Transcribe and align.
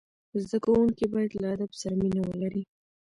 زدهکوونکي 0.41 1.05
باید 1.13 1.31
له 1.41 1.47
ادب 1.53 1.71
سره 1.81 1.93
مینه 2.01 2.21
ولري. 2.27 2.63